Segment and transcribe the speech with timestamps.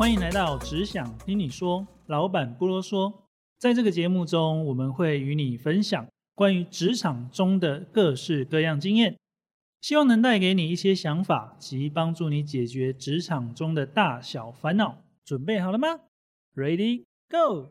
[0.00, 3.12] 欢迎来到只想听你说，老板不啰嗦。
[3.58, 9.18] 在这个节目中，我们会与你分享关于职场中的各式各样经验，
[9.82, 15.02] 希望能带给你一些想法及帮助你解决职场中的大小烦恼。
[15.22, 15.88] 准备好了吗
[16.56, 17.70] ？Ready Go！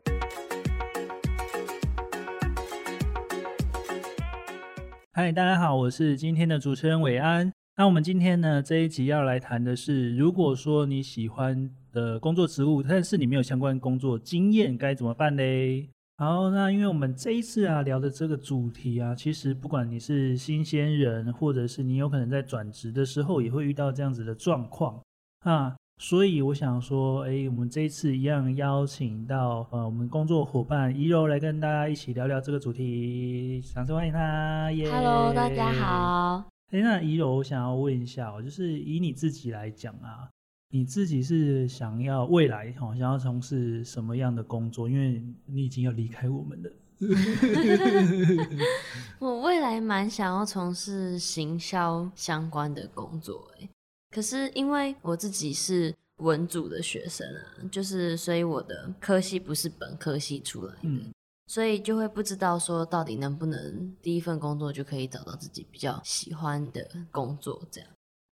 [5.10, 7.52] 嗨，大家好，我是今天的主持人伟安。
[7.76, 15.88] 那我们今天呢这一集要来谈的是，如果说你喜欢的工作职务，但是你没有相关工作经验，该怎么办嘞？
[16.16, 25.00] 好，那因为我们这一次啊聊的这个主题啊，其实不管你是新鲜人，或者是你有可能在转职的时候也会遇到这样子的状况
[25.40, 25.74] 啊。
[25.98, 34.72] 所以我想说，哎，我们这一次一样邀请到呃我们工作伙伴怡柔来跟大家一起聊聊这个主题，掌声欢迎他。
[34.72, 36.46] 耶 Hello，大家好。
[36.70, 40.28] 哎，那怡柔，我想要问一下哦，就是以你自己来讲啊，
[40.72, 44.88] 你自己是想要未来哈，想要从事什么样的工作？
[44.88, 46.70] 因为你已经要离开我们了。
[49.18, 53.68] 我未来蛮想要从事行销相关的工作，哎。
[54.14, 61.12] 可是因为我自己是文组的学生啊，就是所以我的科系不是本科系出来的，
[61.46, 67.90] 所以就会不知道说到底能不能第一份工作就可以找到自己比较喜欢的工作这样。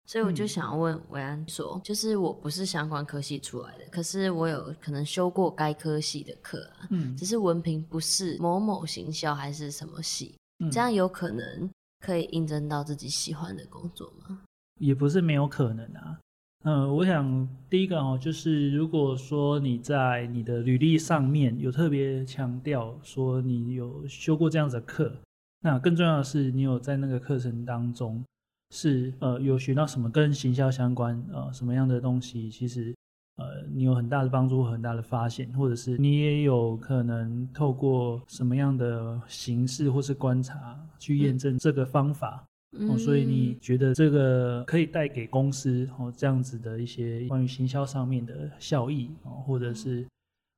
[0.07, 10.37] 所以我就想要问维安说，就是我不是相关科系出来的，可是我有可能修过该科系的课啊，嗯，只是文凭不是某某行销还是什么系，
[10.71, 11.69] 这样有可能
[11.99, 14.39] 可以应征到自己喜欢的工作吗？
[14.79, 16.19] 也不是没有可能啊，
[16.63, 25.13] 嗯，我想第一个哦，就是如果说你在你的履历上面有特别强调说你有修过这样子的课，
[25.59, 28.23] 那更重要的是你有在那个课程当中
[28.71, 32.93] 是呃有学到什么跟行销相关呃什么样的东西，其实
[33.37, 42.43] 呃你有很大的帮助很大的发现，或者是你也有可能透过什么样的形式或是观察去验证这个方法。
[42.89, 50.05] 哦，所以你觉得这个可以带给公司哦这样子的一些关于行销上面的效益哦，或者是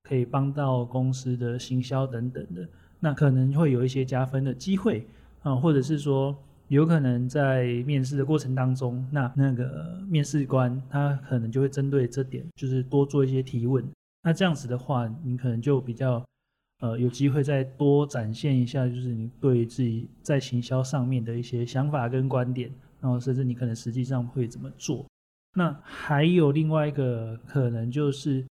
[0.03, 2.68] 可以帮到公司的行销等等的，
[3.00, 5.08] 那可能会有一些加分的机会
[5.44, 6.36] 啊，或者是说
[6.69, 13.85] 有可能在面试的过程当中，那那个面试官他可能就会针对这点，就是多做一些提问，
[14.24, 16.24] 那这样子的话，你可能就比较。
[16.81, 25.06] 呃，有机会再多展现一下，就是你对自己在行销上面的一些想法跟观点，然后甚至你可能实际上会怎么做。
[25.56, 28.46] 那还有另外一个可能就是，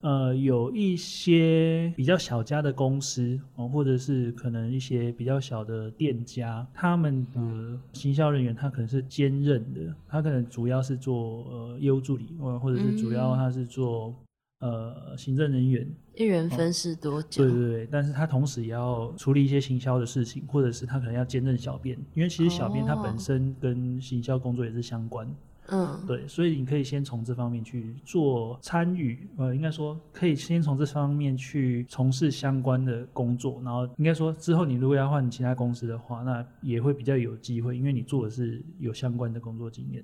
[0.00, 14.14] 呃，有一些比较小家的公司哦，或者是可能一些比较小的店家，他们的行销人员他可能是兼任的，他可能主要是做呃业务助理，或或者是主要他是做。
[14.60, 25.32] 呃，行政人员一人分饰多角，对对对，但是他同时也要处理一些行销的事情，或者是他可能要兼任小编，因为其实小编他本身跟行销工作也是相关，
[25.70, 40.02] 嗯，对，所以你可以先从这方面去做参与，呃，应该说可以先从这方面去从事相关的工作，然后应该说之后你如果要换其他公司的话，那也会比较有机会，因为你做的是有相关的工作经验。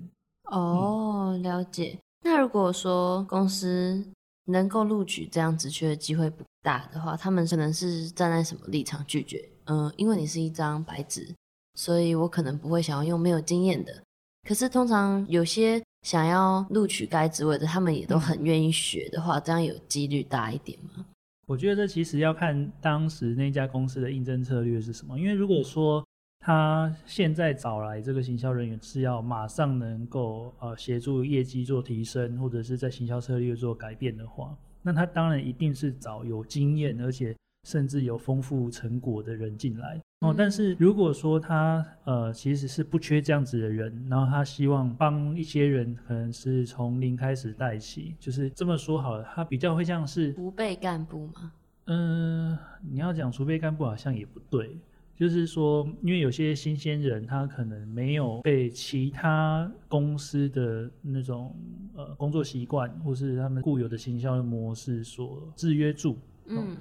[0.51, 1.97] 哦，了解。
[2.23, 4.05] 那如果说公司
[4.45, 9.43] 能够录取这样子缺的机会不大的话，他们可能是站在什么立场拒绝？
[9.65, 11.33] 嗯，因为你是一张白纸，
[11.73, 14.03] 所以我可能不会想要用没有经验的。
[14.47, 21.03] 可是通常有些想要录取该职位的，他们也都很愿意学的话，这样有几率大一点吗？
[21.47, 25.19] 我觉得这其实要看当时那家公司的应征策略是什么。
[25.19, 26.05] 因为如果说
[26.39, 37.35] 他现在找来这个行销人员是要马上能够呃协助业绩做提升，或者是在行销策略做改变的话，那他当然一定是找有经验，而且
[37.67, 40.33] 甚至有丰富成果的人进来哦。
[40.37, 51.51] 但是如果说他呃其实是不缺这样子的人，然后他希望帮一些人可能是从零开始带起，就是这么说好了，他比较会像是储备干部吗？
[51.85, 54.77] 嗯，你要讲储备干部好像也不对。
[55.17, 61.55] 就是说，因为有些新鲜人，他可能没有被其他公司的那种
[61.95, 66.17] 呃工作习惯，或是他们固有的行销模式所制约住。
[66.47, 66.75] 嗯，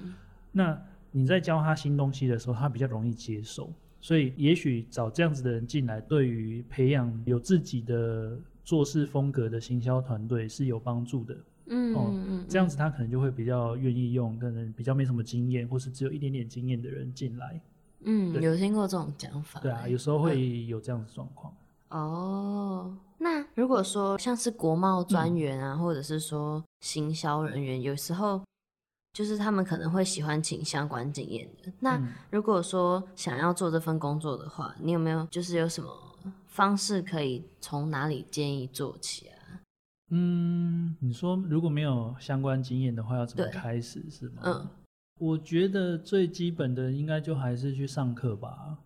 [0.50, 0.76] 那
[1.16, 3.72] 你在教他新东西的时候，他比较容易接受。
[4.00, 11.36] 所以，也许找这样子的人进来，对于培养有自己的做事风格的行销团队是有帮助的。
[11.66, 11.94] 嗯
[12.28, 17.60] 嗯，这样子他可能就会比较愿意用，可能比较没什么经验，或是只有一点点经验的人进来。
[18.00, 19.60] 嗯，有听过这种讲法。
[19.60, 21.54] 对啊，有时候会有这样子状况。
[21.90, 28.42] 哦，那如果说像是国贸专员啊，或者是说行销人员，有时候
[29.14, 31.72] 就是他们可能会喜欢请相关经验的。
[31.80, 35.90] 那嗯如果说想要做这份工作的话，你有没有就是有什么
[36.46, 39.62] 方式可以从哪里建议做起啊？
[40.10, 44.42] 嗯，你说如果没有相关经验的话，要怎么开始是吗？
[44.44, 44.68] 嗯，
[45.20, 48.76] 我觉得最基本的应该就还是去上课吧。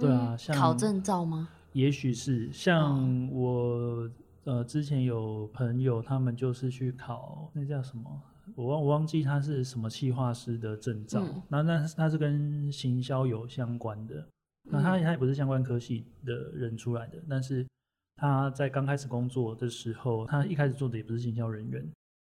[0.00, 1.48] 对啊嗯像考证照吗？
[1.72, 4.10] 也许是哦像我、
[4.44, 8.22] 呃之前有朋友，他们就是去考那叫什么，
[8.54, 11.22] 我忘我忘记他是什么企划师的证照。
[11.22, 14.26] 嗯，那、那他是跟行销有相关的，
[14.64, 15.02] 那他嗯。
[15.02, 17.66] 他也不是相关科系的人出来的，但是
[18.16, 21.84] 他在刚开始工作的时候，他一开始做的也不是行销人员，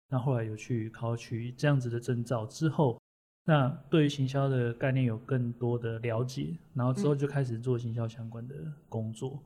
[0.10, 3.00] 那后来有去考取这样子的证照之后，
[3.46, 8.56] 那对于行销的概念有更多的了解，然后之后就开始做行销相关的
[8.88, 9.42] 工作。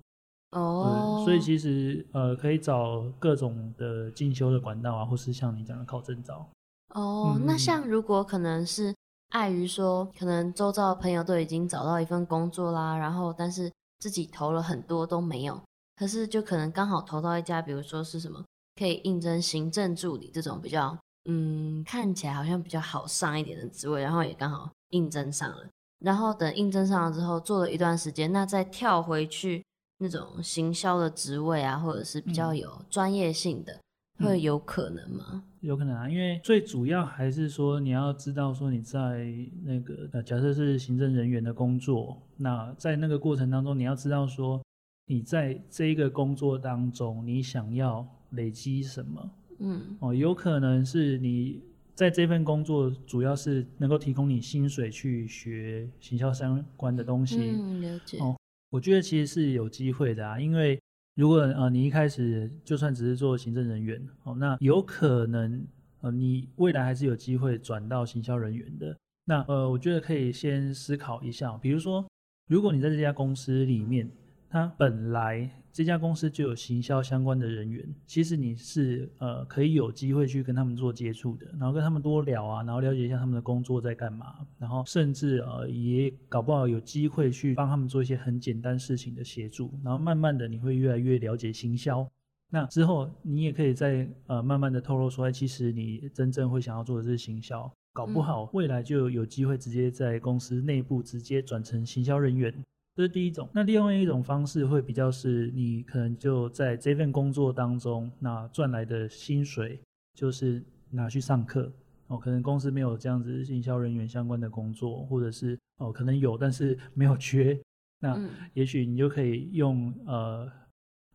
[0.51, 1.17] 哦。
[1.19, 6.47] 对，，所以其实呃可以找各种的进修的管道啊，或是像你讲的考证照。
[6.95, 8.95] 哦，那像如果可能是
[9.29, 13.69] 碍于说，可能周遭的朋友都已经找到一份工作啦，然后但是
[13.99, 15.61] 自己投了很多都没有，
[15.97, 18.43] 可是就可能刚好投到一家，比如说是什么
[18.75, 20.97] 可以应征行政助理这种比较
[21.29, 25.67] 嗯看起来好像比较好上一点的职位，然后也刚好应征上了，
[25.99, 29.65] 然后等应征上了之后做了一段时间，那再跳回去
[29.97, 32.57] 那种行销的职位啊，或者是比较嗯。
[32.57, 33.79] 有专业性的，嗯
[34.17, 35.43] 会有可能吗？
[35.61, 39.27] 有可能啊，因为最主要还是说你要知道说你在
[39.63, 44.61] 那个呃，假设是行政人员的工作，那在那个过程当中，你要知道说
[45.07, 51.61] 你在这一个工作当中，你想要累积什么嗯哦，有可能是你
[51.95, 58.19] 在这份工作主要是能够提供你薪水去学行销相关的东西，嗯，了解。
[58.19, 58.35] 哦
[58.71, 60.77] 我觉得其实是有机会的啊，因为
[61.15, 65.65] 如果呃你一开始就算只是做行政人员哦，那有可能
[66.01, 68.95] 呃你未来还是有机会转到行销人员的。
[69.27, 72.05] 那呃，我觉得可以先思考一下，比如说，
[72.47, 74.07] 如果你在这家公司里面，
[74.47, 92.09] 它本来这家公司就有行销相关的人员，其实你是呃可以有机会去跟他们做接触的，然后跟他们多聊啊，然后了解一下他们的工作在干嘛，然后甚至呃也搞不好有机会去帮他们做一些很简单事情的协助，然后慢慢的你会越来越了解行销。
[92.49, 102.53] 那之后，你也可以再呃慢慢的透露说，哎，其实你真正会想要做的是行销，搞不嗯好未来就有机会直接在公司内部直接转成行销人员。
[102.95, 103.49] 这是第一种。
[103.53, 109.81] 那另外一种方式会比较是，你可能就在这份工作当中，那赚来的薪水
[110.13, 111.71] 就是拿去上课。
[112.07, 117.59] 哦，可能公司没有这样子营销人员相关的工作，或者是哦，可能有，但是没有缺。
[117.99, 120.49] 那嗯也许你就可以用呃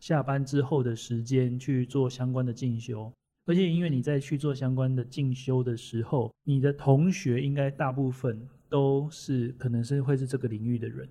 [0.00, 3.10] 下班之后的时间去做相关的进修，
[3.46, 11.08] 而且因为你在去做相关的进修的时候，你的同学应该大部分都是可能是会是这个领域的人，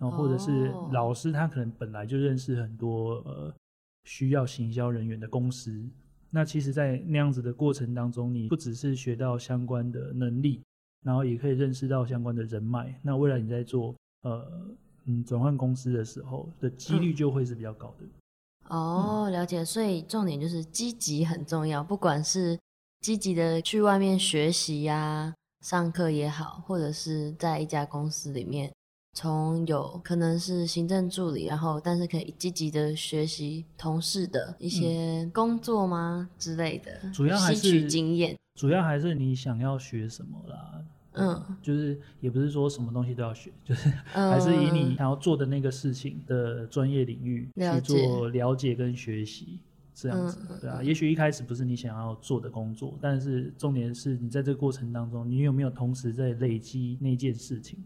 [0.00, 3.54] 然后或者是哦老师他可能本来就认识很多呃
[4.04, 5.86] 需要行销人员的公司。
[6.32, 10.62] 那其实，在那样子的过程当中，你不只是学到相关的能力，
[11.04, 12.98] 然后也可以认识到相关的人脉。
[13.02, 14.48] 那未来你在做呃
[15.06, 18.06] 嗯转换公司的时候的几率就会是比较高的。
[18.68, 19.64] 哦，了解。
[19.64, 22.56] 所以重点就是积极很重要，不管是
[23.00, 28.72] 积极的去外面学习呀、上课也好，或者是在一家公司里面，
[29.12, 38.36] 从有可能是行政助理，然后但是可以积极的学习同事的一些工作吗、之类的，嗯主要还吸取是经验。
[38.54, 40.84] 主要还是你想要学什么啦。
[41.12, 49.58] 嗯，就是也不是说什么东西都要学，就是嗯还是以你想要做的那个事情的专业领域去做了解跟学习，
[49.92, 50.80] 这样子嗯，对啊。
[50.80, 57.84] 也许一开始不是你想要做的工作，但是重点是你在这个过程当中，你有没有同时在累积那件事情？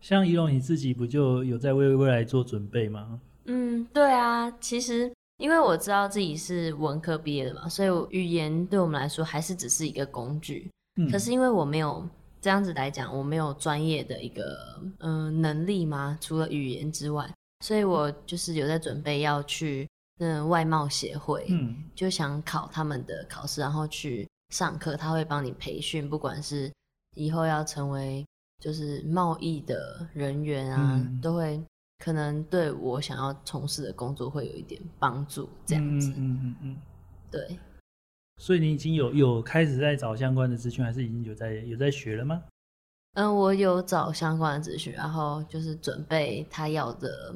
[0.00, 3.20] 像仪龙你自己不就有在为未来做准备吗？
[3.44, 10.70] 嗯，对啊，其实因为我知道自己是文科毕业的嘛，所以语言对我们来说还是只是一个工具。
[10.96, 12.06] 嗯，可是因为我没有
[12.40, 17.28] 这样子来讲，我没有专业的一个嗯、呃能力嘛，除了语言之外，
[17.64, 19.88] 所以我就是有在准备要去
[20.18, 26.70] 嗯外贸协会，嗯就想考他们的考试，然后去上课，他会帮你培训，不管是
[27.16, 28.24] 以后要成为
[28.60, 31.60] 就是贸易的人员啊，嗯都会
[31.98, 36.10] 可能对我想要从事的工作会有一点帮助，这样子。
[36.10, 36.76] 嗯嗯嗯嗯。
[37.30, 37.58] 对，
[38.38, 42.42] 所以你已经有有开始在找相关的资讯，还是已经有在有在学了吗？
[43.14, 47.34] 嗯，我有找相关的资讯，然后就是准备他要的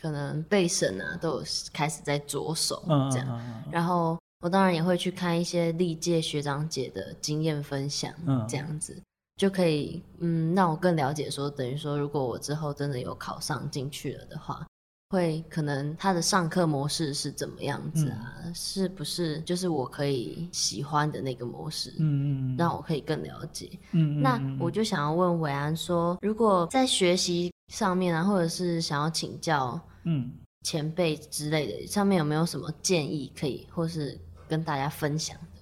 [0.00, 1.42] 可可能备审啊，都有
[1.72, 3.26] 开始在着手嗯这样。
[3.28, 8.96] 嗯嗯然后我当然也会去看一些历届学长姐的经验分享，嗯这样子
[9.36, 14.66] 就可以嗯让我更了解说，等于说如果我之后真的有考上进去了的话，
[15.10, 18.34] 会可能他的上课模式是怎么样子啊？
[18.44, 21.90] 嗯是不是就是我可以喜欢的那个模式？
[21.98, 23.70] 嗯嗯嗯，让我可以更了解。
[23.92, 35.55] 嗯嗯那嗯我就想要问伟安说，如果在学习上面啊，或者是想要请教嗯前辈之类的，上面有没有什么建议可以，或是跟大家分享的？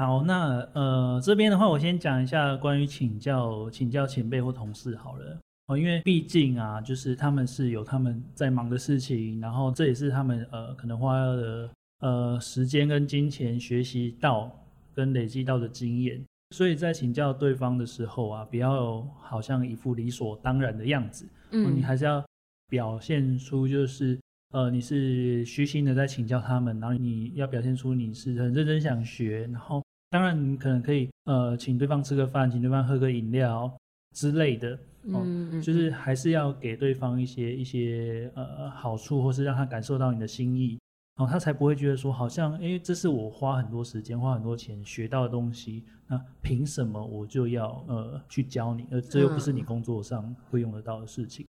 [0.00, 5.38] 好，那呃这边的话，我先讲一下关于请教请教前辈或同事好了。
[5.66, 14.50] 哦，因为毕竟啊，就是他们是有他们在忙的事情，然后这也是他们呃可能花了呃时间跟金钱学习到
[14.94, 16.18] 跟累积到的经验，
[16.56, 22.24] 所以在请教对方的时候啊，不要好像一副理所当然的样子，哦你嗯还是要
[22.70, 24.18] 表现出就是
[24.52, 33.72] 呃你是虚心的在请教他们，然后你要表现出你是很认真想学，然后当然你可能可以呃请对方吃个饭，请对方喝个饮料
[34.14, 34.74] 之类的，
[35.12, 40.78] 哦嗯嗯，就是还是要给对方一些一些呃好处，或是让他感受到你的心意。
[41.16, 48.86] 然后他才不会觉得说，好像，诶，这是我花很多时间、花很多钱学到的东西，那凭什么我就要呃去教你？
[48.90, 51.46] 而这又不是你嗯工作上会用得到的事情。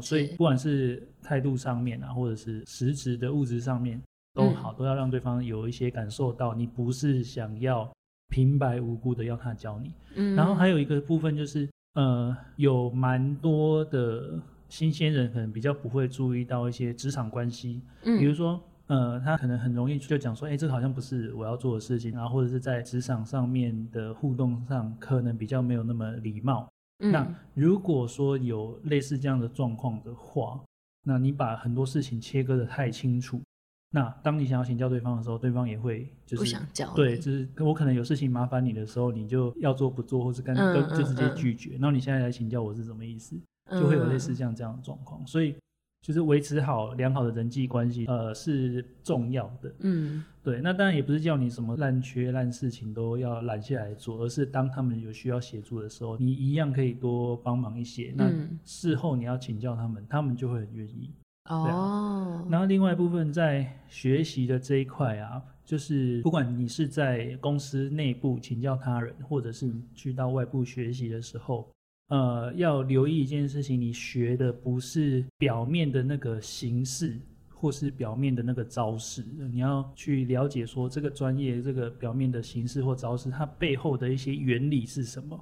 [0.00, 0.36] 所以不。
[0.38, 4.00] 管是态度上面啊，或者是实质的物质上面
[4.34, 7.90] 都嗯好，都要让对方有一些感受到，你不是想要
[8.28, 9.92] 平白无故的要他教你。
[10.14, 18.60] 嗯，然后还有一个部分就是，呃，有蛮多的新鲜人可能比较不会注意到一些职场关系，嗯比如嗯说。
[18.88, 26.68] 呃，他可能很容易就讲说，哎，这个好像不是我要做的事情，然后或者是在职场上面的互动上，可能比较没有那么礼貌。
[26.98, 30.60] 那嗯如果说有类似这样的状况的话，
[31.04, 33.40] 那你把很多事情切割的太清楚，
[33.94, 41.72] 那当你想要请教对方的时候，对方也会就是不想教对，就是我可能有事情麻烦你的时候，你就要做不做，或是跟嗯跟就直接拒绝。
[41.72, 43.36] 然后你现在来请教我是什么意思，
[43.70, 45.24] 就会有类似像这样的状况。
[45.26, 45.54] 所以
[46.00, 49.70] 就是维持好良好的人际关系，呃，是重要的。
[49.80, 58.12] 嗯对，那当然也不是叫你什么烂缺烂事情都要揽下来做，而是当他们有需要协助的时候，你一样可以多帮忙一些。
[58.16, 61.10] 那嗯事后你要请教他们，他们就会很愿意。
[61.46, 71.68] 哦，然后另外一部分在学习的这一块啊，就是不管你是在公司内部请教他人，或者是你去到外部学习的时候，
[72.08, 77.18] 呃，要留意一件事情，你学的不是表面的那个形式，
[77.48, 85.38] 或是表面的那个招式，你要去了解说这个专业这个表面的形式或招式，它背后的一些原理是什么。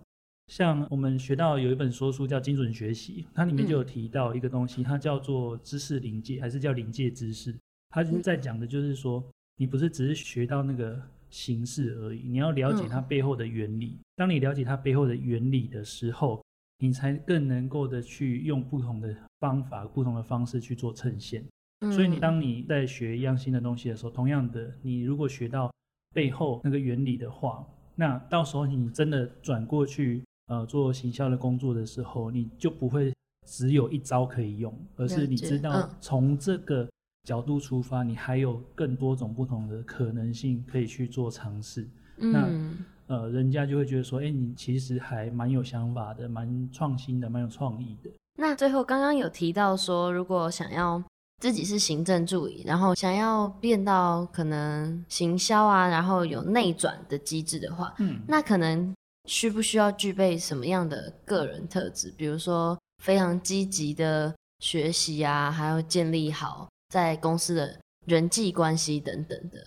[0.50, 7.54] 像我们学到有一本说书叫《精准学习》，它里面就有提到一个东西，它叫做知识临界，还是叫临界知识？
[7.90, 9.24] 它就是在讲的就是说，
[9.58, 13.96] 你不是只是学到那个形式而已，你要了解它背后的原理。
[14.16, 16.44] 当你了解它背后的原理的时候，
[16.80, 21.44] 你才更能够的去用不同的方法、不同的方式去做呈现。
[21.92, 25.72] 所以你嗯当你在学一样新的东西的时候，同样的，你如果学到
[26.12, 27.64] 背后那个原理的话，
[27.94, 33.14] 那到时候你真的转过去呃做行销的工作的时候，你就不会
[33.46, 36.86] 只有一招可以用，而是你知道从这个
[37.22, 41.88] 角度出发，你还有更多种不同的可能性可以去做尝试。
[42.16, 48.10] 那嗯呃，人家就会觉得说，哎，你其实还蛮有想法的，蛮创新的，蛮有创意的。
[48.38, 51.02] 那最后刚刚有提到说，如果想要
[51.40, 58.94] 自己是行政助理，然后想要变到可能行销啊，然后有内转的机制的话，嗯，那可能
[59.30, 62.12] 需不需要具备什么样的个人特质？
[62.16, 69.64] 比如说非常积极的学习啊，还要建立好在公司的人际关系等等的，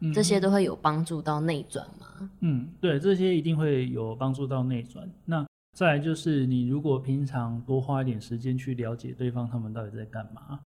[0.00, 2.30] 嗯这些都会有帮助到内转吗？
[2.40, 5.10] 嗯，对，这些一定会有帮助到内转。
[5.24, 10.60] 那再来就是，你如果平常多花一点时间去了解对方他们到底在干嘛，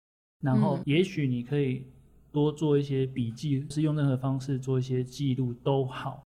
[0.42, 1.86] 然后嗯也许你可以
[2.32, 6.24] 多做一些笔记，是用任何方式做一些记录都好。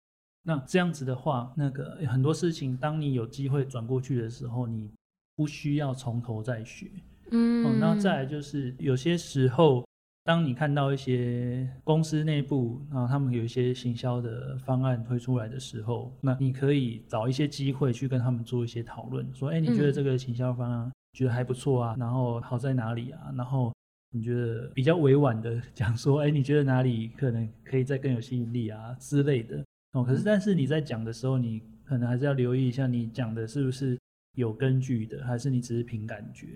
[0.49, 4.89] 那这样子的话，那个很多事情，当你有机会转过去的时候，你
[5.35, 6.89] 不需要从头再学。
[7.33, 9.85] 嗯，哦，那再来就是有些时候，
[10.23, 23.33] 当你看到一些公司内部啊，他们有一些行销的方案推出来的时候，那你可以找一些机会去跟他们做一些讨论，说，哎，你觉得嗯这个行销方案觉得还不错啊，然后好在哪里啊？
[23.37, 23.75] 然后
[24.13, 29.65] 你觉得比较委婉的讲说，哎，你觉得哪里可能可以再更有吸引力啊之类的。
[29.97, 33.99] 哦，可是但是你在讲的时候，你可能还是要留意一下，你讲的是不是
[34.37, 36.49] 有根据的，还是你只是凭感觉。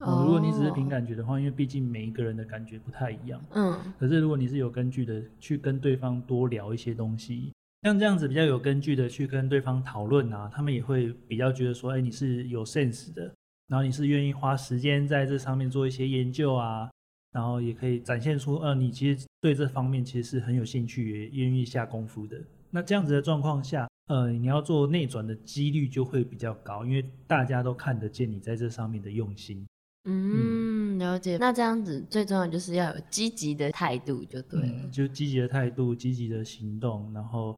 [0.00, 3.40] 哦，如果你只是凭哦感觉的话，因为毕竟每一个人的感觉不太一样。
[3.54, 13.32] 嗯可是如果你是有根据的，去跟对方多聊一些东西，像这样子比较有根据的去跟对方讨论啊，他们也会比较觉得说，哎，你是有 sense 的，
[13.68, 16.90] 然后你是愿意花时间在这上面做一些研究啊，
[17.32, 22.36] 然后也可以展现出，呃，你其实对这方面其实是很有兴趣，也愿意下功夫的。
[22.70, 29.66] 那这样子的状况下，呃，你要做内转的几率就会比较高，因为大家都看得见你在这上面的用心。
[30.04, 31.36] 嗯，了解。
[31.36, 34.66] 那这样子最重要就是要有积极的态度，就对了。
[34.66, 37.54] 嗯，就积极的态度、积极的行动，然后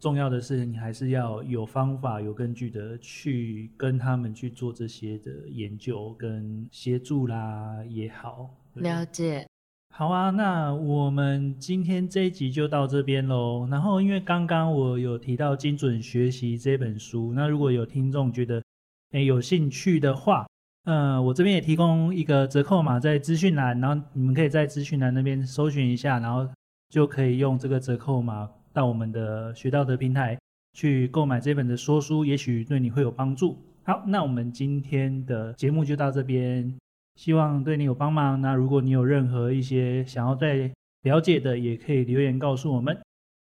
[0.00, 8.48] 重要的是你还是要有方法、有根据的去跟他们去做这些的研究跟协助啦也好。
[8.74, 9.46] 了解。
[9.92, 13.66] 好啊，那我们今天这一集就到这边喽。
[13.70, 18.62] 然后，因为刚刚我有提到《精准学习》这本书，那如果有听众觉得
[19.10, 20.46] 诶有兴趣的话，
[20.84, 26.48] 呃，我这边也提供一个折扣码在资讯栏，然后你们可以在资讯栏那边搜寻一下，然后
[26.88, 30.38] 就可以用这个折扣码到我们的学到的平台
[30.72, 33.58] 去购买这本的说书，也许对你会有帮助。
[33.82, 36.74] 好，那我们今天的节目就到这边。
[37.16, 38.40] 希望对你有帮忙。
[38.40, 40.70] 那如果你有任何一些想要再
[41.02, 42.98] 了解的，也可以留言告诉我们。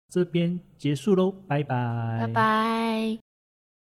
[0.09, 2.27] 这边结束喽，拜拜，拜。
[2.27, 3.19] 拜。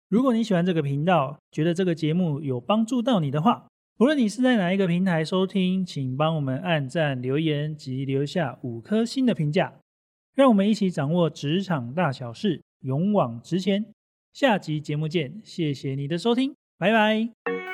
[0.09, 9.73] 如果你喜欢这个频道，觉得这个节目有帮助到你的话，无论你是在哪一个平台收听，请帮我们按赞、留言及留下五颗星的评价，
[10.35, 13.87] 让我们一起掌握职场大小事，勇往直前。
[14.33, 17.70] 下集节目见，谢谢你的收听，拜拜。